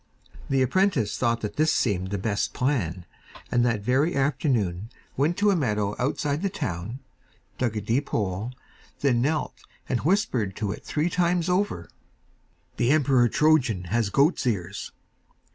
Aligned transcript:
The 0.49 0.63
apprentice 0.63 1.15
thought 1.15 1.41
that 1.41 1.57
this 1.57 1.71
seemed 1.71 2.09
the 2.09 2.17
best 2.17 2.55
plan, 2.55 3.05
and 3.51 3.63
that 3.63 3.81
very 3.83 4.15
afternoon 4.15 4.89
went 5.15 5.37
to 5.37 5.51
a 5.51 5.55
meadow 5.55 5.95
outside 5.99 6.41
the 6.41 6.49
town, 6.49 6.97
dug 7.59 7.77
a 7.77 7.81
deep 7.81 8.09
hole, 8.09 8.51
then 9.01 9.21
knelt 9.21 9.63
and 9.87 9.99
whispered 9.99 10.55
to 10.55 10.71
it 10.71 10.83
three 10.83 11.11
times 11.11 11.49
over, 11.49 11.87
'The 12.77 12.89
Emperor 12.89 13.29
Trojan 13.29 13.83
has 13.93 14.09
goat's 14.09 14.47
ears. 14.47 14.91